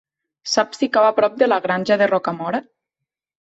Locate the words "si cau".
0.83-1.05